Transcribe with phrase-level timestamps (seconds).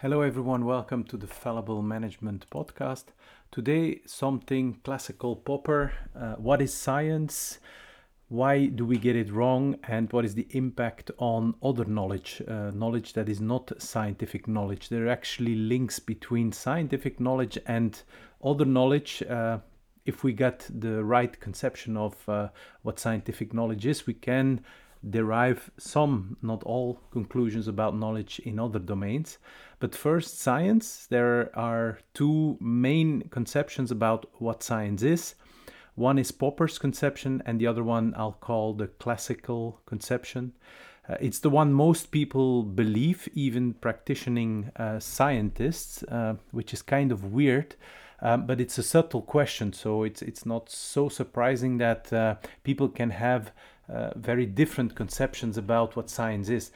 [0.00, 0.66] Hello, everyone.
[0.66, 3.04] Welcome to the Fallible Management Podcast.
[3.50, 5.90] Today, something classical popper.
[6.14, 7.60] Uh, what is science?
[8.28, 9.76] Why do we get it wrong?
[9.88, 12.42] And what is the impact on other knowledge?
[12.46, 14.90] Uh, knowledge that is not scientific knowledge.
[14.90, 17.98] There are actually links between scientific knowledge and
[18.44, 19.22] other knowledge.
[19.22, 19.60] Uh,
[20.04, 22.48] if we get the right conception of uh,
[22.82, 24.62] what scientific knowledge is, we can
[25.08, 29.38] derive some, not all, conclusions about knowledge in other domains.
[29.78, 31.06] But first, science.
[31.06, 35.34] There are two main conceptions about what science is.
[35.94, 40.52] One is Popper's conception, and the other one I'll call the classical conception.
[41.08, 47.12] Uh, it's the one most people believe, even practicing uh, scientists, uh, which is kind
[47.12, 47.76] of weird.
[48.20, 52.88] Um, but it's a subtle question, so it's it's not so surprising that uh, people
[52.88, 53.52] can have
[53.88, 56.70] uh, very different conceptions about what science is.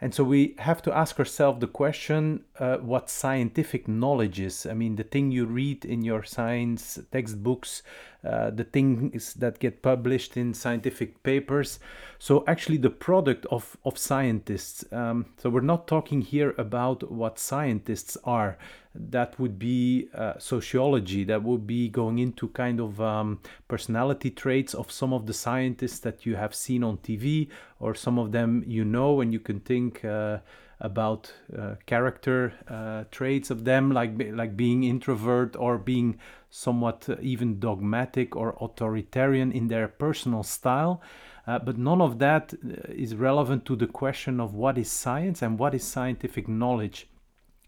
[0.00, 4.66] And so we have to ask ourselves the question uh, what scientific knowledge is.
[4.66, 7.82] I mean, the thing you read in your science textbooks,
[8.24, 11.78] uh, the things that get published in scientific papers.
[12.18, 14.84] So, actually, the product of, of scientists.
[14.92, 18.58] Um, so, we're not talking here about what scientists are
[18.94, 24.74] that would be uh, sociology, that would be going into kind of um, personality traits
[24.74, 27.48] of some of the scientists that you have seen on TV,
[27.78, 30.38] or some of them you know, and you can think uh,
[30.80, 36.18] about uh, character uh, traits of them, like like being introvert or being
[36.50, 41.02] somewhat uh, even dogmatic or authoritarian in their personal style.
[41.46, 42.52] Uh, but none of that
[42.88, 47.08] is relevant to the question of what is science and what is scientific knowledge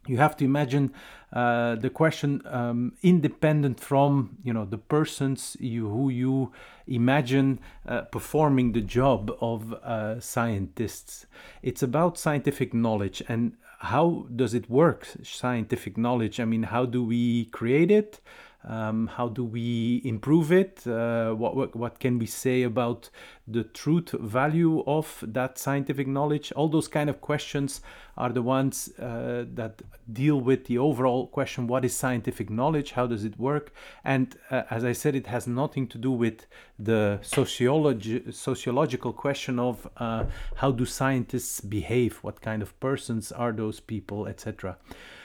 [0.07, 0.93] you have to imagine
[1.33, 6.53] uh, the question um, independent from you know the persons you who you
[6.87, 11.27] imagine uh, performing the job of uh, scientists.
[11.63, 16.41] It's about scientific knowledge and how does it work scientific knowledge?
[16.41, 18.21] I mean how do we create it
[18.65, 20.87] um, how do we improve it?
[20.87, 23.09] Uh, what, what, what can we say about
[23.49, 26.53] the truth value of that scientific knowledge?
[26.53, 27.81] All those kind of questions
[28.19, 29.81] are the ones uh, that
[30.13, 32.93] deal with the overall question: What is scientific knowledge?
[32.93, 33.73] How does it work?
[34.05, 36.47] And uh, as I said, it has nothing to do with
[36.79, 40.25] the sociology sociological question of uh,
[40.57, 42.19] how do scientists behave?
[42.19, 44.77] What kind of persons are those people, etc.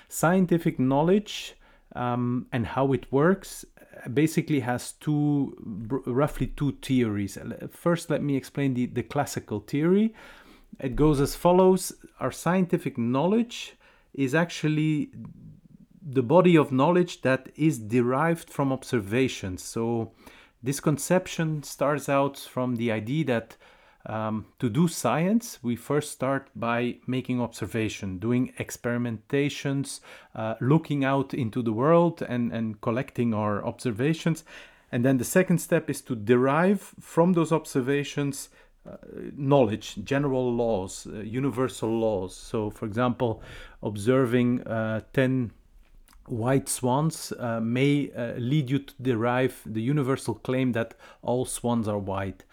[0.08, 1.56] Scientific knowledge
[1.96, 3.66] um, and how it works
[4.14, 5.56] basically has two
[6.06, 7.38] roughly two theories.
[7.72, 10.14] First let me explain the, the classical theory.
[10.80, 11.94] It goes as follows.
[12.20, 13.76] Our scientific knowledge
[14.14, 15.10] is actually
[16.02, 19.64] the body of knowledge that is derived from observations.
[19.64, 20.12] So
[20.62, 23.58] this conception starts out from the idea that
[24.06, 30.00] um, to do science, we first start by making observation, doing experimentations,
[30.36, 34.44] uh, looking out into the world and, and collecting our observations.
[34.92, 38.50] And then the second step is to derive from those observations
[38.88, 38.98] uh,
[39.36, 42.36] knowledge, general laws, uh, universal laws.
[42.36, 43.42] So, for example,
[43.82, 45.52] observing uh, 10
[46.28, 51.88] white swans uh, may uh, lead you to derive the universal claim that all swans
[51.88, 52.44] are white.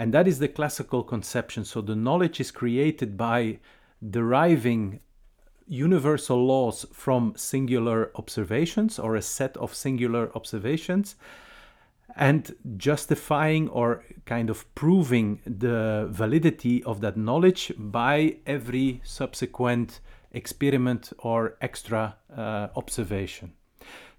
[0.00, 1.66] And that is the classical conception.
[1.66, 3.58] So the knowledge is created by
[4.08, 5.00] deriving
[5.66, 11.16] universal laws from singular observations or a set of singular observations
[12.16, 20.00] and justifying or kind of proving the validity of that knowledge by every subsequent
[20.32, 23.52] experiment or extra uh, observation.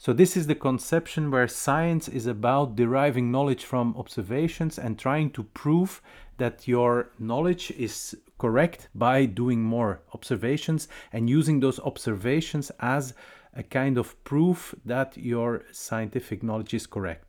[0.03, 5.29] So, this is the conception where science is about deriving knowledge from observations and trying
[5.33, 6.01] to prove
[6.37, 13.13] that your knowledge is correct by doing more observations and using those observations as
[13.55, 17.27] a kind of proof that your scientific knowledge is correct.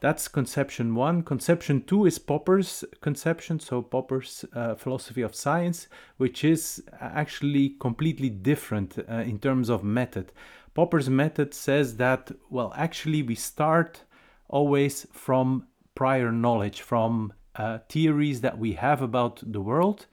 [0.00, 1.22] That's conception one.
[1.22, 8.30] Conception two is Popper's conception, so Popper's uh, philosophy of science, which is actually completely
[8.30, 10.32] different uh, in terms of method.
[10.78, 14.04] Popper's method says that, well, actually, we start
[14.48, 15.66] always from
[15.96, 20.06] prior knowledge, from uh, theories that we have about the world,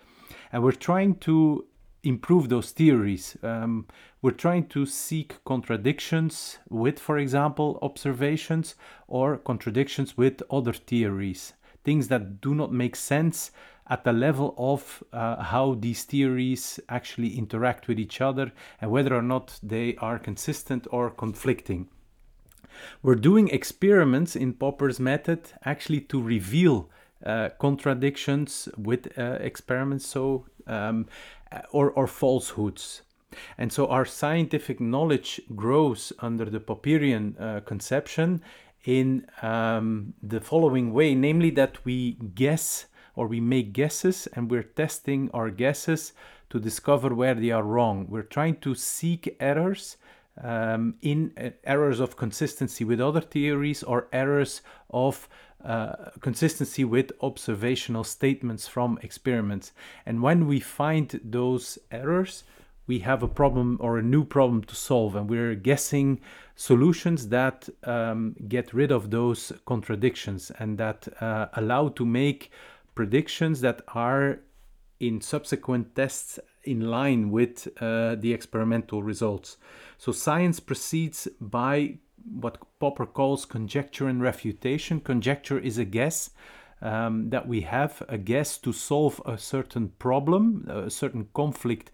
[0.52, 1.68] and we're trying to
[2.02, 3.38] improve those theories.
[3.44, 3.86] Um,
[4.24, 8.74] we're trying to seek contradictions with, for example, observations
[9.08, 11.54] or contradictions with other theories,
[11.86, 13.52] things that do not make sense
[13.88, 18.52] at the level of uh, how these theories actually interact with each other
[18.82, 21.88] and whether or not they are consistent or conflicting.
[23.04, 26.90] We're doing experiments in Popper's method actually to reveal
[27.26, 31.08] uh, contradictions with uh, experiments, so um,
[31.72, 33.04] or, or falsehoods.
[33.58, 38.42] And so our scientific knowledge grows under the Popperian uh, conception
[38.86, 42.86] in um, the following way namely, that we guess
[43.16, 46.14] or we make guesses and we're testing our guesses
[46.50, 48.06] to discover where they are wrong.
[48.10, 49.98] We're trying to seek errors
[50.42, 55.28] um, in uh, errors of consistency with other theories or errors of
[55.64, 59.72] uh, consistency with observational statements from experiments.
[60.06, 62.44] And when we find those errors,
[62.88, 66.20] we have a problem or a new problem to solve, and we're guessing
[66.56, 72.52] solutions that um, get rid of those contradictions and that uh, allow to make
[72.94, 74.40] predictions that are
[75.00, 79.58] in subsequent tests in line with uh, the experimental results.
[79.98, 81.98] So science proceeds by
[82.40, 85.00] what Popper calls conjecture and refutation.
[85.00, 86.32] Conjecture is a guess
[86.82, 91.92] um, that we have, a guess to solve a certain problem, a certain conflict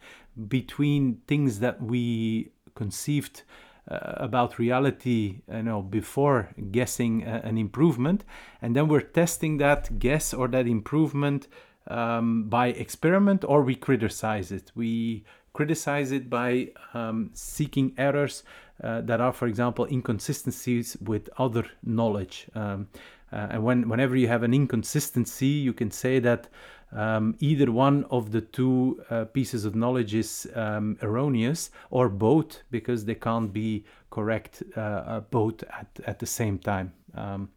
[0.47, 3.43] between things that we conceived
[3.89, 8.23] uh, about reality you know before guessing uh, an improvement
[8.61, 11.47] and then we're testing that guess or that improvement
[11.87, 18.43] um, by experiment or we criticize it we criticize it by um, seeking errors
[18.83, 22.47] uh, that are, for example, inconsistencies with other knowledge.
[22.55, 22.87] Um,
[23.31, 26.47] uh, and when, whenever you have an inconsistency, you can say that
[26.91, 32.63] um, either one of the two uh, pieces of knowledge is um, erroneous or both
[32.69, 36.91] because they can't be correct uh, uh, both at, at the same time.
[37.15, 37.49] Um,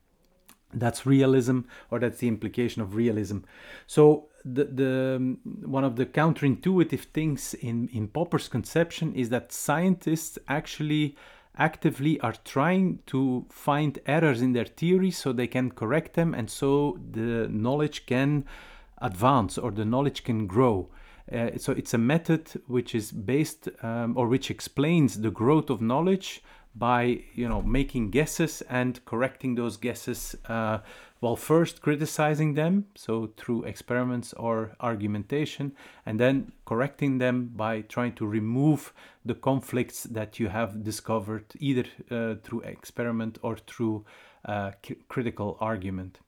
[0.73, 1.61] that's realism
[1.91, 3.39] or that's the implication of realism
[3.87, 9.53] so the, the um, one of the counterintuitive things in in popper's conception is that
[9.53, 11.17] scientists actually
[11.57, 16.51] actively are trying to find errors in their theory so they can correct them and
[16.51, 18.45] so the knowledge can
[18.99, 20.89] advance or the knowledge can grow.
[21.33, 25.81] Uh, so it's a method which is based um, or which explains the growth of
[25.81, 26.43] knowledge
[26.75, 30.79] by you know making guesses and correcting those guesses uh,
[31.25, 35.73] while first criticizing them so through experiments or argumentation
[36.05, 38.93] and then correcting them by trying to remove
[39.25, 44.05] the conflicts that you have discovered either uh, through experiment or through
[44.45, 44.71] uh,
[45.09, 46.19] critical argument.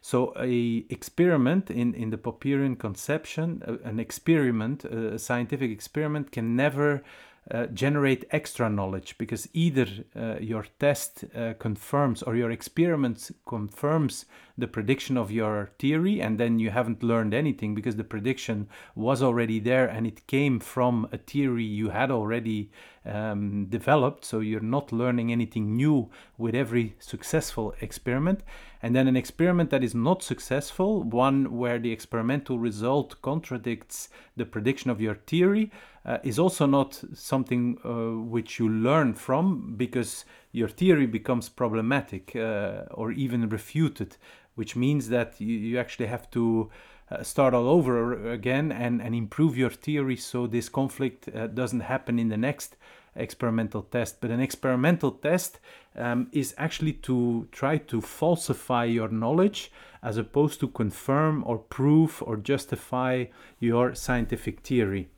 [0.00, 7.02] So a experiment in, in the Popperian conception, an experiment, a scientific experiment can never
[7.50, 14.26] uh, generate extra knowledge because either uh, your test uh, confirms or your experiment confirms
[14.56, 19.22] the prediction of your theory and then you haven't learned anything because the prediction was
[19.22, 22.70] already there and it came from a theory you had already
[23.04, 24.24] um, developed.
[24.24, 28.42] So you're not learning anything new with every successful experiment.
[28.82, 34.44] And then an experiment that is not successful one where the experimental result contradicts the
[34.44, 35.70] prediction of your theory
[36.04, 42.34] uh, is also not something uh, which you learn from because your theory becomes problematic
[42.34, 44.16] uh, or even refuted,
[44.54, 46.70] which means that you, you actually have to
[47.10, 51.80] uh, start all over again and, and improve your theory so this conflict uh, doesn't
[51.80, 52.76] happen in the next
[53.14, 54.20] experimental test.
[54.20, 55.60] But an experimental test
[55.96, 59.70] um, is actually to try to falsify your knowledge
[60.02, 63.26] as opposed to confirm or prove or justify
[63.60, 65.08] your scientific theory.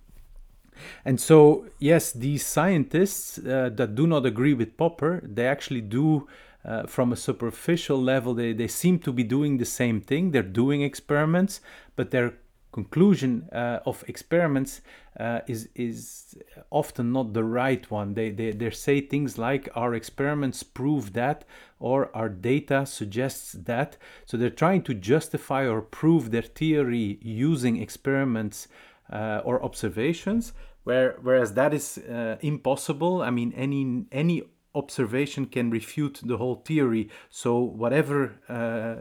[1.05, 6.29] And so, yes, these scientists uh, that do not agree with Popper, they actually do,
[6.65, 10.31] uh, from a superficial level, they, they seem to be doing the same thing.
[10.31, 11.61] They're doing experiments,
[11.97, 12.35] but their
[12.73, 14.81] conclusion uh, of experiments
[15.21, 16.35] uh, is is
[16.71, 18.15] often not the right one.
[18.15, 21.45] They, they they say things like our experiments prove that,
[21.79, 23.97] or our data suggests that.
[24.27, 28.67] So they're trying to justify or prove their theory using experiments
[29.13, 30.53] uh, or observations,
[30.85, 33.23] where, whereas that is uh, impossible.
[33.23, 34.43] I mean, any any
[34.75, 37.09] observation can refute the whole theory.
[37.31, 38.97] So whatever uh,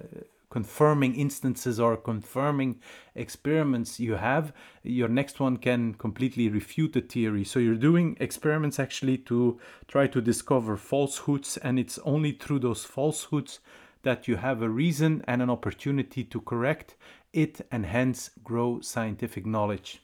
[0.53, 2.79] confirming instances or confirming
[3.15, 7.43] experiments you have, your next one can completely refute the theory.
[7.43, 12.85] So you're doing experiments actually to try to discover falsehoods, and it's only through those
[12.85, 13.61] falsehoods
[14.03, 16.95] that you have a reason and an opportunity to correct
[17.33, 20.01] it and hence grow scientific knowledge.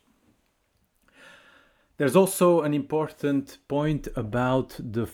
[1.98, 5.10] There's also an important point about the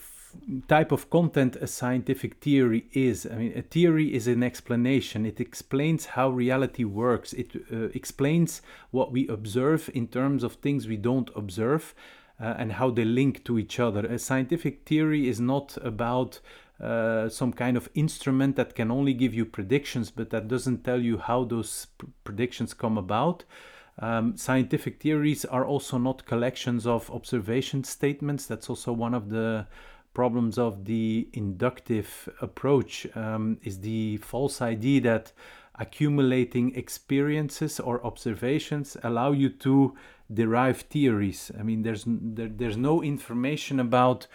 [0.67, 3.25] type of content a scientific theory is.
[3.25, 5.25] I mean, a theory is an explanation.
[5.25, 7.33] It explains how reality works.
[7.33, 11.95] It uh, explains what we observe in terms of things we don't observe
[12.39, 14.05] uh, and how they link to each other.
[14.05, 16.39] A scientific theory is not about
[16.79, 21.01] uh, some kind of instrument that can only give you predictions, but that doesn't tell
[21.01, 23.45] you how those pr- predictions come about.
[23.99, 28.45] Um, scientific theories are also not collections of observation statements.
[28.45, 29.67] That's also one of the
[30.13, 35.31] problems of the inductive approach um, is the false idea that
[35.77, 39.95] accumulating experiences or observations allow you to
[40.33, 41.51] derive theories.
[41.59, 44.27] I mean, there's there, there's no information about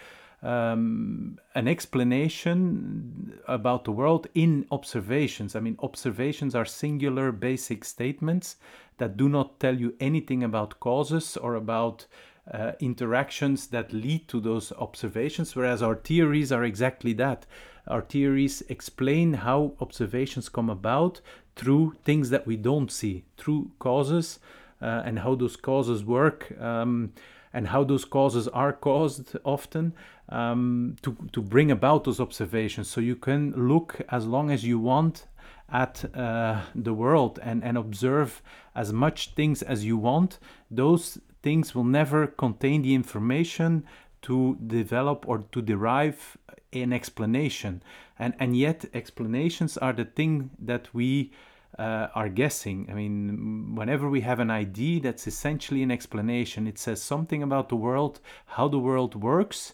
[0.43, 5.55] um, an explanation about the world in observations.
[5.55, 8.55] I mean, observations are singular basic statements
[8.97, 12.07] that do not tell you anything about causes or about
[12.51, 17.45] uh, interactions that lead to those observations, whereas our theories are exactly that.
[17.87, 21.21] Our theories explain how observations come about
[21.55, 24.39] through things that we don't see, through causes,
[24.81, 27.13] uh, and how those causes work, um,
[27.53, 29.93] and how those causes are caused often
[30.31, 32.89] um, to, to bring about those observations.
[32.89, 35.27] So you can look as long as you want
[35.71, 38.41] at uh, the world and, and observe
[38.75, 40.39] as much things as you want.
[40.69, 43.85] Those things will never contain the information
[44.23, 46.37] to develop or to derive
[46.73, 47.81] an explanation.
[48.19, 51.31] And, and yet, explanations are the thing that we
[51.79, 52.87] uh, are guessing.
[52.89, 56.67] I mean, whenever we have an idea, that's essentially an explanation.
[56.67, 59.73] It says something about the world, how the world works.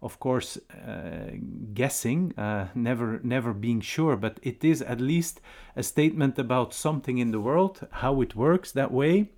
[0.00, 1.32] Of course, uh,
[1.74, 5.40] guessing, uh, never, never being sure, but it is at least
[5.74, 9.30] a statement about something in the world, how it works that way.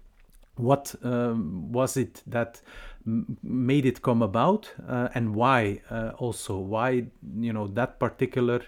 [0.57, 2.61] What um, was it that
[3.43, 5.81] made it come about, uh, and why?
[5.89, 7.07] Uh, also, why
[7.39, 8.61] you know that particular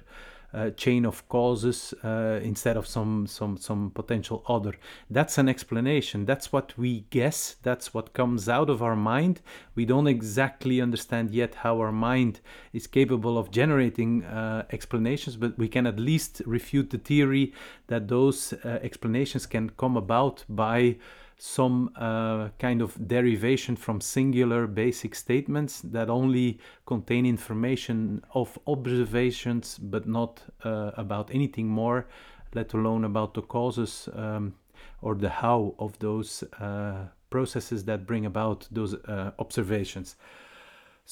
[0.55, 4.75] uh, chain of causes uh, instead of some some some potential other.
[5.11, 6.25] That's an explanation.
[6.25, 7.57] That's what we guess.
[7.63, 9.41] That's what comes out of our mind.
[9.75, 12.41] We don't exactly understand yet how our mind
[12.73, 17.53] is capable of generating uh, explanations but we can at least refute the theory
[17.89, 20.97] that those uh, explanations can come about by
[21.45, 26.57] some uh, kind of derivation from singular basic statements that only
[26.87, 32.07] contain information of observations but not uh, about anything more,
[32.55, 34.55] let alone about the causes um,
[35.01, 40.15] or the how of those uh, processes that bring about those uh, observations.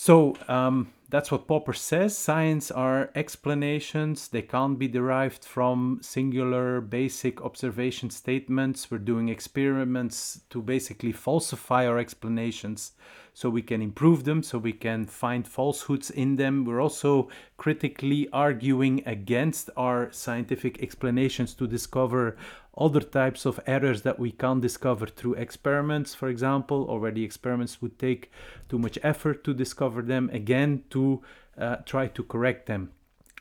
[0.03, 2.17] So um, that's what Popper says.
[2.17, 4.29] Science are explanations.
[4.29, 8.91] They can't be derived from singular basic observation statements.
[8.91, 12.93] We're doing experiments to basically falsify our explanations
[13.35, 16.65] so we can improve them, so we can find falsehoods in them.
[16.65, 17.29] We're also
[17.59, 22.39] critically arguing against our scientific explanations to discover
[22.77, 27.25] other types of errors that we can't discover through experiments, for example, or where the
[27.25, 28.31] experiments would take
[28.69, 31.23] too much effort to discover them, again, to
[31.59, 32.91] uh, try to correct them.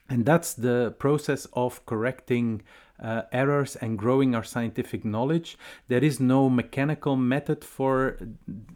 [0.10, 2.64] And that's the process of correcting
[3.02, 5.58] uh, errors and growing our scientific knowledge.
[5.88, 8.18] There is no mechanical method for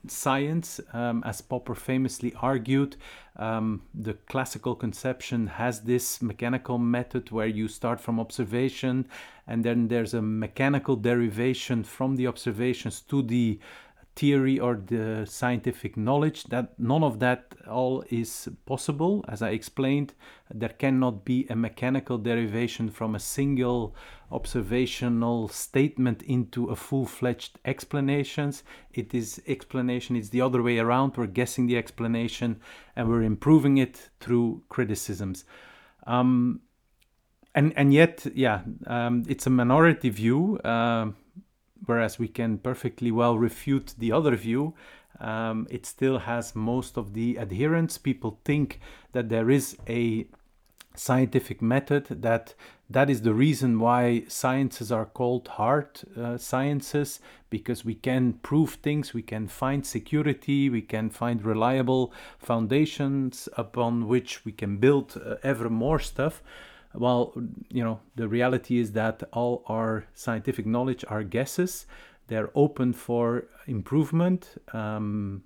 [0.07, 2.95] science, um, as Popper famously argued.
[3.35, 9.07] Um, the classical conception has this mechanical method where you start from observation
[9.47, 13.59] and then there's a mechanical derivation from the observations to the
[14.15, 19.25] theory or the scientific knowledge that none of that all is possible.
[19.27, 20.13] As i explained
[20.53, 23.96] there cannot be a mechanical derivation from a single
[24.32, 28.63] observational statement into a full-fledged explanations.
[28.91, 31.17] It is explanation it's the other way around.
[31.17, 32.60] We're guessing the explanation
[32.96, 35.46] and we're improving it through criticisms.
[36.05, 36.62] Um,
[37.55, 40.58] and and yet yeah um, it's a minority view.
[40.60, 41.12] Uh,
[41.85, 44.73] whereas we can perfectly well refute the other view,
[45.19, 47.97] um, it still has most of the adherents.
[47.97, 48.79] People think
[49.11, 50.27] that there is a
[50.95, 52.53] scientific method that
[52.89, 58.75] that is the reason why sciences are called hard uh, sciences because we can prove
[58.75, 65.19] things we can find security we can find reliable foundations upon which we can build
[65.25, 66.43] uh, ever more stuff
[66.95, 67.33] well,
[67.69, 71.85] you know, the reality is that all our scientific knowledge are guesses.
[72.27, 75.43] They're open for improvement, um,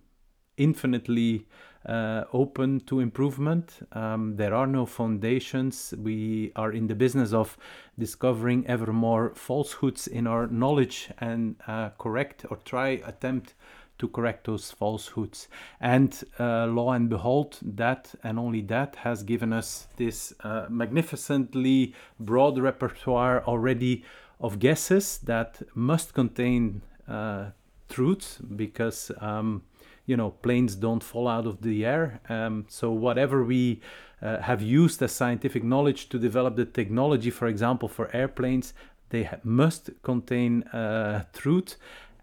[0.57, 1.47] infinitely
[1.85, 3.79] uh, open to improvement.
[3.93, 5.93] Um, there are no foundations.
[5.97, 7.57] We are in the business of
[7.97, 13.53] discovering ever more falsehoods in our knowledge and uh, correct or try attempt
[13.99, 15.47] to correct those falsehoods.
[15.79, 21.93] And uh, lo and behold, that and only that has given us this uh, magnificently
[22.19, 24.03] broad repertoire already
[24.39, 27.51] of guesses that must contain uh,
[27.89, 29.11] truths because.
[29.19, 29.63] Um,
[30.07, 32.21] you know, planes don't fall out of the air.
[32.29, 33.81] Um, so, whatever we
[34.21, 38.73] uh, have used as scientific knowledge to develop the technology, for example, for airplanes,
[39.09, 41.75] they must contain uh, truth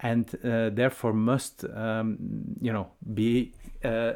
[0.05, 2.19] and uh, therefore must um,
[2.61, 4.13] you know be uh,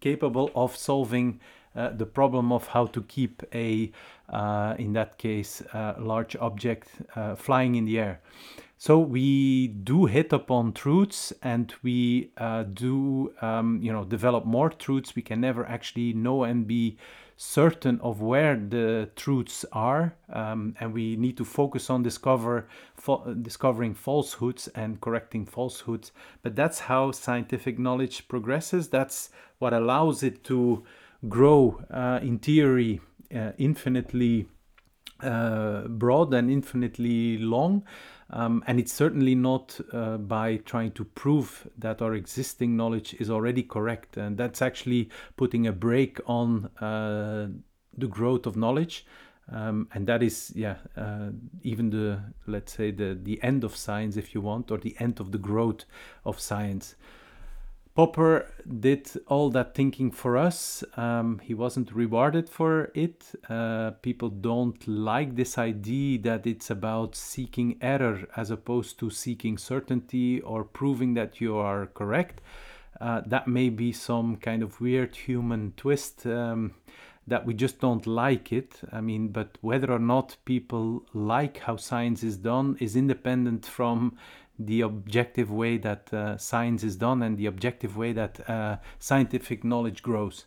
[0.00, 1.38] capable of solving
[1.76, 3.92] uh, the problem of how to keep a
[4.30, 5.62] uh, in that case
[5.98, 6.88] large object
[7.36, 8.20] flying in the air
[8.78, 14.68] so we do hit upon truths and we uh, do um, you know develop more
[14.68, 15.16] truths.
[15.16, 16.98] We can never actually know and be
[17.38, 23.34] certain of where the truths are um, and we need to focus on discover fo-
[23.34, 26.12] discovering falsehoods and correcting falsehoods.
[26.42, 28.88] But that's how scientific knowledge progresses.
[28.88, 30.84] That's what allows it to
[31.28, 33.00] grow uh, in theory
[33.34, 34.48] uh, infinitely
[35.20, 37.84] uh, broad and infinitely long
[38.30, 43.30] um, and it's certainly not uh, by trying to prove that our existing knowledge is
[43.30, 44.16] already correct.
[44.16, 47.48] And that's actually putting a brake on uh,
[47.96, 49.06] the growth of knowledge.
[49.50, 51.28] Um, and that is, yeah, uh,
[51.62, 55.20] even the, let's say, the, the end of science, if you want, or the end
[55.20, 55.84] of the growth
[56.24, 56.96] of science.
[57.96, 60.84] Popper did all that thinking for us.
[60.98, 63.24] Um, he wasn't rewarded for it.
[63.48, 69.56] Uh, people don't like this idea that it's about seeking error as opposed to seeking
[69.56, 72.42] certainty or proving that you are correct.
[73.00, 76.74] Uh, that may be some kind of weird human twist um,
[77.26, 78.78] that we just don't like it.
[78.92, 84.18] I mean, but whether or not people like how science is done is independent from
[84.58, 89.64] the objective way that uh, science is done and the objective way that uh, scientific
[89.64, 90.46] knowledge grows.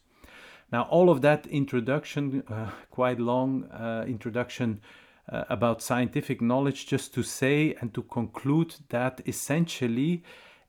[0.71, 4.81] Now, all of that introduction, uh, quite long uh, introduction
[5.27, 10.23] uh, about scientific knowledge, just to say and to conclude that essentially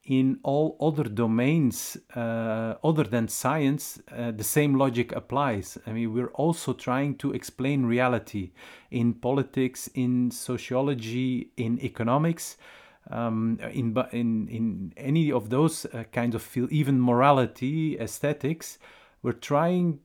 [0.04, 5.76] in all other domains uh, other than science, the same logic applies.
[5.86, 8.52] I mean, we're also trying to explain reality
[8.90, 12.56] in politics, in sociology, in economics
[13.10, 18.78] um, in, in, in any of those uh, kinds of field, even morality, aesthetics,
[19.22, 20.00] we're trying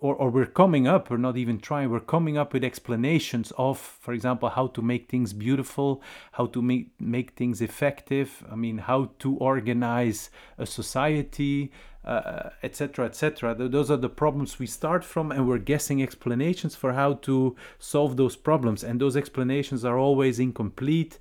[0.00, 3.78] or, or we're coming up, we're not even trying, we're coming up with explanations of,
[3.78, 8.78] for example, how to make things beautiful, how to make, make things effective, I mean,
[8.78, 11.70] how to organize a society,
[12.62, 13.50] etc., uh, etc.
[13.50, 17.54] Et those are the problems we start from, and we're guessing explanations for how to
[17.78, 18.82] solve those problems.
[18.82, 21.18] And those explanations are always incomplete.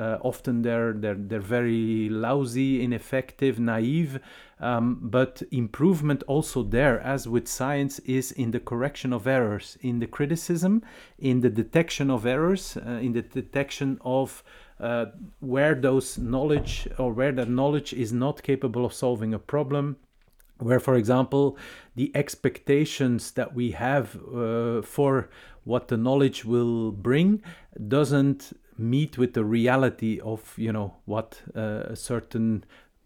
[0.00, 4.18] Uh, often they're, they're, they're very lousy, ineffective, naive.
[4.58, 9.98] Um, but improvement also there, as with science, is in the correction of errors, in
[9.98, 10.82] the criticism,
[11.18, 14.42] in the detection of errors, uh, in the detection of
[14.80, 15.06] uh,
[15.40, 19.96] where those knowledge or where that knowledge is not capable of solving a problem
[20.60, 21.56] where for example
[21.96, 25.30] the expectations that we have uh, for
[25.64, 27.42] what the knowledge will bring
[27.88, 32.64] doesn't meet with the reality of you know what uh, a certain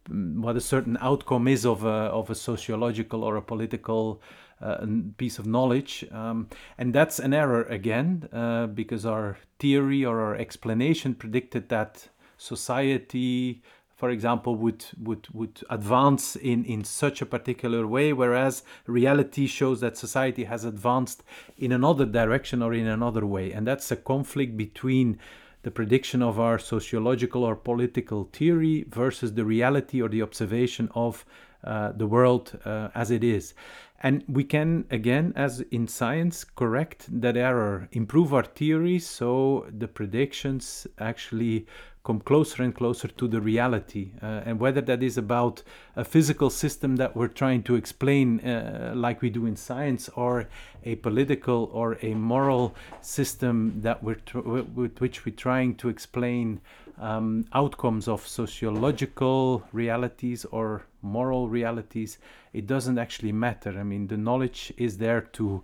[0.08, 4.20] what a certain outcome is of a, of a sociological or a political
[4.60, 6.04] uh, piece of knowledge.
[6.12, 12.08] Um, and that's an error again, uh, because our theory or our explanation predicted that
[12.36, 13.62] society,
[13.96, 19.80] for example, would, would, would advance in, in such a particular way, whereas reality shows
[19.80, 21.22] that society has advanced
[21.56, 23.52] in another direction or in another way.
[23.52, 25.18] And that's a conflict between
[25.64, 31.24] the prediction of our sociological or political theory versus the reality or the observation of
[31.64, 33.54] uh, the world uh, as it is.
[34.02, 39.88] And we can, again, as in science, correct that error, improve our theories so the
[39.88, 41.66] predictions actually
[42.04, 44.10] come closer and closer to the reality.
[44.22, 45.62] Uh, and whether that is about
[45.96, 50.46] a physical system that we're trying to explain, uh, like we do in science, or
[50.84, 56.60] a political or a moral system that we're tr- with which we're trying to explain
[56.98, 62.18] um, outcomes of sociological realities or moral realities,
[62.52, 63.78] it doesn't actually matter.
[63.78, 65.62] I mean, the knowledge is there to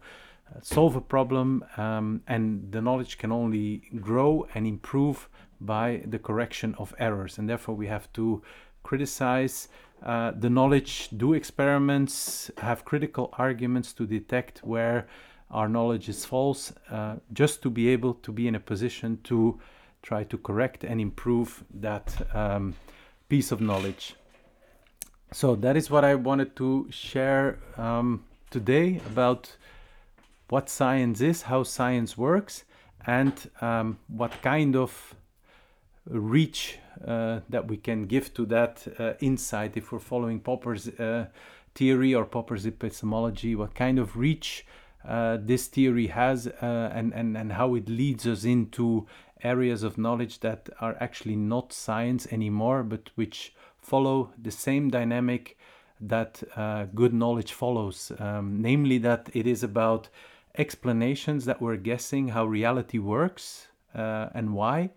[0.49, 5.29] uh, solve a problem, um, and the knowledge can only grow and improve
[5.61, 7.39] by the correction of errors.
[7.39, 8.43] And therefore, we have to
[8.83, 9.69] criticize
[10.03, 15.07] uh, the knowledge, do experiments, have critical arguments to detect where
[15.51, 19.61] our knowledge is false, uh, just to be able to be in a position to
[20.03, 22.75] try to correct and improve that um,
[23.29, 24.15] piece of knowledge.
[25.33, 29.57] So, that is what I wanted to share um, today about
[30.49, 32.65] what science is, how science works,
[33.07, 35.15] and um, what kind of
[36.07, 41.27] reach uh, that we can give to that uh, insight if we're following Popper's uh,
[41.75, 44.67] theory or Popper's epistemology, what kind of reach
[45.07, 49.07] uh, this theory has uh, and, and, and how it leads us into
[49.43, 55.57] areas of knowledge that are actually not science anymore, but which follow the same dynamic
[56.03, 58.13] that uh, good knowledge follows.
[58.19, 60.09] Um, namely, that it is about
[60.59, 64.91] explanations that we're guessing how reality works and why,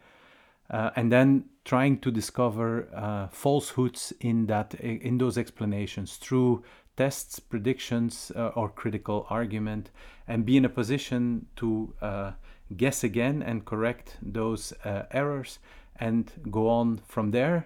[0.69, 6.63] uh, and then trying to discover uh, falsehoods in that in those explanations through
[6.95, 9.89] tests, predictions, uh, or critical argument,
[10.27, 12.31] and be in a position to uh,
[12.77, 15.59] guess again and correct those uh, errors,
[15.99, 17.65] and go on from there,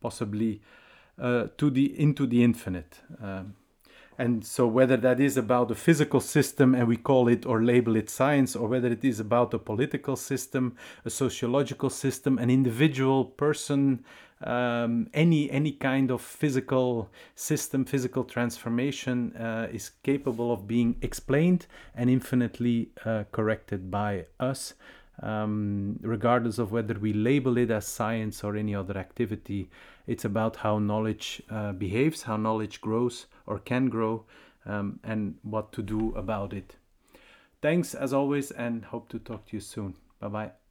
[0.00, 0.60] possibly
[1.18, 3.00] to the into the infinite.
[3.22, 3.54] Um,
[4.18, 7.94] and so, whether that is about a physical system and we call it or label
[7.94, 13.24] it science, or whether it is about a political system, a sociological system, an individual
[13.24, 14.04] person,
[14.42, 21.66] um, any any kind of physical system, physical transformation uh, is capable of being explained
[21.94, 24.74] and infinitely uh, corrected by us
[25.22, 29.70] um, regardless of whether we label it as science or any other activity.
[30.06, 34.24] It's about how knowledge uh, behaves, how knowledge grows or can grow,
[34.66, 36.76] um, and what to do about it.
[37.60, 39.94] Thanks as always, and hope to talk to you soon.
[40.20, 40.67] Bye bye.